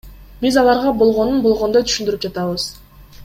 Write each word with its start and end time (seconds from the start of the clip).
Биз 0.45 0.55
аларга 0.61 0.93
болгонун 1.01 1.45
болгондой 1.45 1.87
түшүндүрүп 1.91 2.27
жатабыз. 2.29 2.69